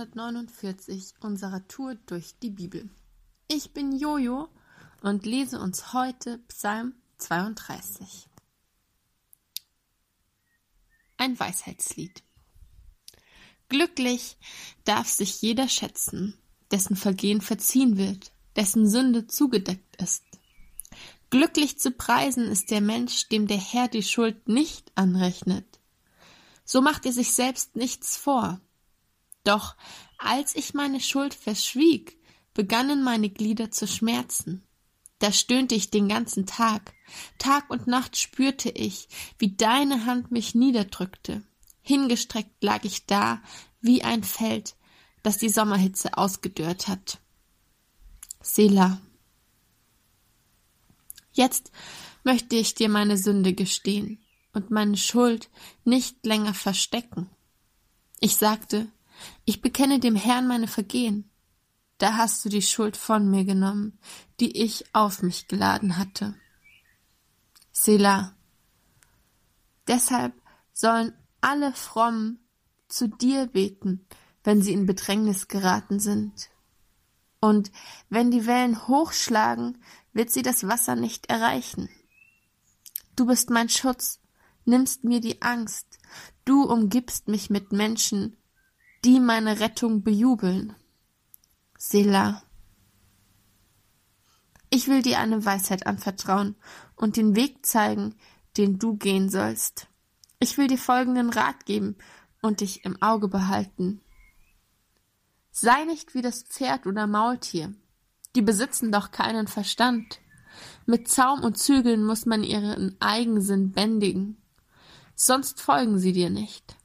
[0.00, 2.88] 149 unserer Tour durch die Bibel.
[3.48, 4.48] Ich bin Jojo
[5.02, 8.26] und lese uns heute Psalm 32.
[11.18, 12.22] Ein Weisheitslied.
[13.68, 14.38] Glücklich
[14.84, 16.34] darf sich jeder schätzen,
[16.70, 20.24] dessen Vergehen verziehen wird, dessen Sünde zugedeckt ist.
[21.28, 25.78] Glücklich zu preisen ist der Mensch, dem der Herr die Schuld nicht anrechnet.
[26.64, 28.60] So macht er sich selbst nichts vor
[29.44, 29.76] doch
[30.18, 32.18] als ich meine Schuld verschwieg,
[32.52, 34.62] begannen meine Glieder zu schmerzen.
[35.18, 36.94] Da stöhnte ich den ganzen Tag.
[37.38, 41.42] Tag und Nacht spürte ich, wie deine Hand mich niederdrückte.
[41.82, 43.42] Hingestreckt lag ich da,
[43.80, 44.76] wie ein Feld,
[45.22, 47.18] das die Sommerhitze ausgedörrt hat.
[48.42, 49.00] Selah.
[51.32, 51.70] Jetzt
[52.24, 55.48] möchte ich dir meine Sünde gestehen und meine Schuld
[55.84, 57.30] nicht länger verstecken.
[58.20, 58.88] Ich sagte,
[59.44, 61.30] ich bekenne dem Herrn meine Vergehen.
[61.98, 63.98] Da hast du die Schuld von mir genommen,
[64.40, 66.34] die ich auf mich geladen hatte.
[67.72, 68.34] Selah.
[69.86, 70.32] Deshalb
[70.72, 72.38] sollen alle Frommen
[72.88, 74.06] zu dir beten,
[74.44, 76.50] wenn sie in Bedrängnis geraten sind.
[77.40, 77.70] Und
[78.08, 79.78] wenn die Wellen hochschlagen,
[80.12, 81.88] wird sie das Wasser nicht erreichen.
[83.16, 84.20] Du bist mein Schutz,
[84.64, 85.98] nimmst mir die Angst,
[86.44, 88.36] du umgibst mich mit Menschen,
[89.04, 90.74] die meine Rettung bejubeln.
[91.78, 92.42] Selah.
[94.68, 96.54] Ich will dir eine Weisheit anvertrauen
[96.96, 98.14] und den Weg zeigen,
[98.56, 99.88] den du gehen sollst.
[100.38, 101.96] Ich will dir folgenden Rat geben
[102.42, 104.00] und dich im Auge behalten.
[105.50, 107.74] Sei nicht wie das Pferd oder Maultier.
[108.36, 110.20] Die besitzen doch keinen Verstand.
[110.86, 114.36] Mit Zaum und Zügeln muss man ihren Eigensinn bändigen.
[115.14, 116.76] Sonst folgen sie dir nicht.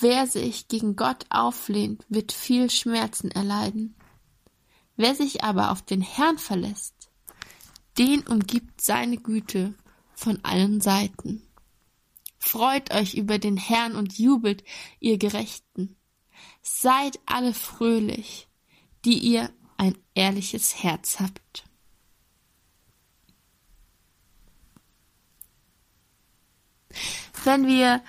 [0.00, 3.94] Wer sich gegen Gott auflehnt, wird viel Schmerzen erleiden.
[4.96, 7.10] Wer sich aber auf den Herrn verlässt,
[7.98, 9.74] den umgibt seine Güte
[10.14, 11.46] von allen Seiten.
[12.38, 14.64] Freut euch über den Herrn und jubelt,
[15.00, 15.96] ihr Gerechten.
[16.62, 18.48] Seid alle fröhlich,
[19.04, 21.64] die ihr ein ehrliches Herz habt.
[27.44, 28.02] Wenn wir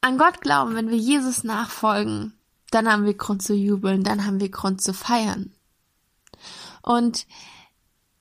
[0.00, 2.32] an Gott glauben, wenn wir Jesus nachfolgen,
[2.70, 5.52] dann haben wir Grund zu jubeln, dann haben wir Grund zu feiern.
[6.82, 7.26] Und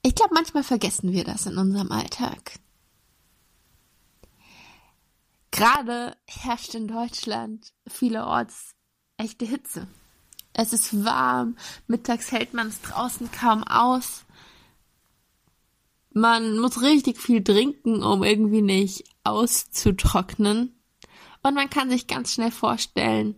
[0.02, 2.60] ich glaube, manchmal vergessen wir das in unserem Alltag.
[5.52, 8.76] Gerade herrscht in Deutschland vielerorts
[9.18, 9.88] echte Hitze.
[10.54, 11.58] Es ist warm,
[11.88, 14.24] mittags hält man es draußen kaum aus.
[16.12, 20.79] Man muss richtig viel trinken, um irgendwie nicht auszutrocknen.
[21.42, 23.36] Und man kann sich ganz schnell vorstellen,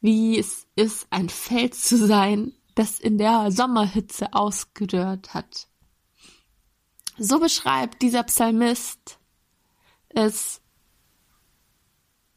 [0.00, 5.68] wie es ist, ein Feld zu sein, das in der Sommerhitze ausgedörrt hat.
[7.18, 9.18] So beschreibt dieser Psalmist
[10.08, 10.60] es,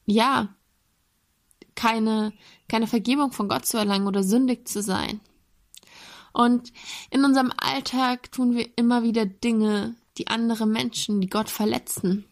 [0.05, 0.53] ja,
[1.75, 2.33] keine,
[2.67, 5.21] keine Vergebung von Gott zu erlangen oder sündig zu sein.
[6.33, 6.73] Und
[7.09, 12.25] in unserem Alltag tun wir immer wieder Dinge, die andere Menschen, die Gott verletzen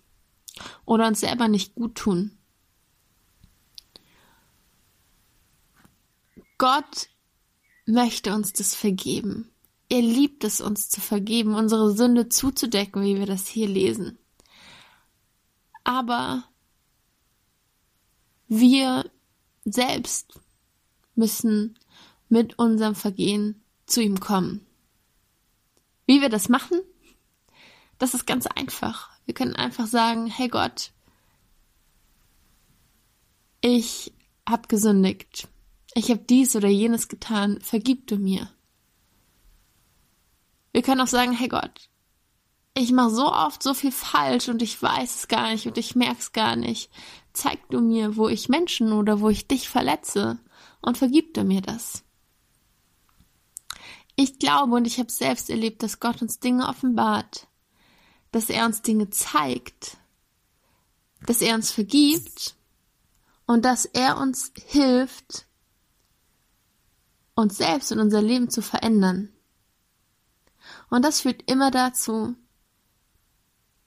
[0.85, 2.38] oder uns selber nicht gut tun.
[6.57, 7.09] Gott
[7.85, 9.51] möchte uns das vergeben.
[9.90, 14.17] Er liebt es, uns zu vergeben, unsere Sünde zuzudecken, wie wir das hier lesen.
[15.84, 16.45] Aber
[18.47, 19.09] wir
[19.66, 20.40] selbst
[21.16, 21.78] müssen
[22.29, 24.66] mit unserem Vergehen zu ihm kommen.
[26.06, 26.79] Wie wir das machen?
[27.97, 29.09] Das ist ganz einfach.
[29.31, 30.91] Wir können einfach sagen, hey Gott,
[33.61, 34.11] ich
[34.45, 35.47] habe gesündigt.
[35.93, 38.49] Ich habe dies oder jenes getan, vergib du mir.
[40.73, 41.87] Wir können auch sagen, hey Gott,
[42.73, 45.95] ich mache so oft so viel falsch und ich weiß es gar nicht und ich
[45.95, 46.91] merk's gar nicht.
[47.31, 50.39] Zeig du mir, wo ich Menschen oder wo ich dich verletze
[50.81, 52.03] und vergib du mir das.
[54.17, 57.47] Ich glaube und ich habe selbst erlebt, dass Gott uns Dinge offenbart,
[58.31, 59.97] dass er uns Dinge zeigt,
[61.25, 62.55] dass er uns vergibt
[63.45, 65.45] und dass er uns hilft,
[67.35, 69.29] uns selbst und unser Leben zu verändern.
[70.89, 72.35] Und das führt immer dazu,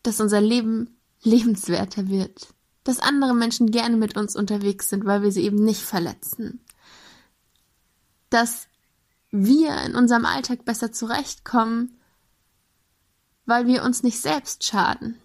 [0.02, 2.48] dass unser Leben lebenswerter wird,
[2.84, 6.60] dass andere Menschen gerne mit uns unterwegs sind, weil wir sie eben nicht verletzen,
[8.28, 8.68] dass
[9.30, 11.98] wir in unserem Alltag besser zurechtkommen,
[13.46, 15.20] weil wir uns nicht selbst schaden.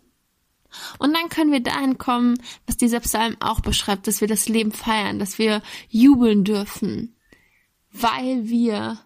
[0.99, 2.35] Und dann können wir dahin kommen,
[2.67, 7.15] was dieser Psalm auch beschreibt, dass wir das Leben feiern, dass wir jubeln dürfen,
[7.91, 8.99] weil wir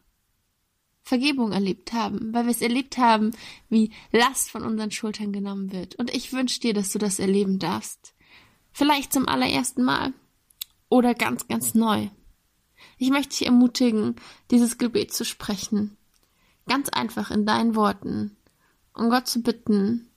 [1.03, 3.31] Vergebung erlebt haben, weil wir es erlebt haben,
[3.69, 5.95] wie Last von unseren Schultern genommen wird.
[5.95, 8.13] Und ich wünsche dir, dass du das erleben darfst.
[8.71, 10.13] Vielleicht zum allerersten Mal
[10.89, 12.09] oder ganz, ganz neu.
[12.97, 14.15] Ich möchte dich ermutigen,
[14.49, 15.97] dieses Gebet zu sprechen.
[16.67, 18.37] Ganz einfach in deinen Worten.
[18.93, 20.09] Um Gott zu bitten,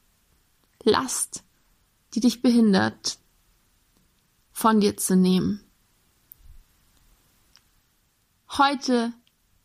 [0.83, 1.43] Last,
[2.15, 3.19] die dich behindert,
[4.53, 5.63] von dir zu nehmen.
[8.51, 9.13] Heute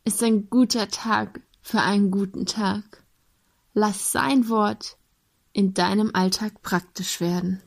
[0.04, 3.04] ist ein guter Tag für einen guten Tag.
[3.74, 4.98] Lass sein Wort
[5.54, 7.62] in deinem Alltag praktisch werden.